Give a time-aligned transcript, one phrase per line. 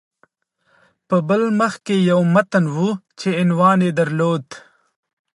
[1.07, 2.77] په بل مخ کې یو متن و
[3.19, 4.45] چې عنوان یې درلود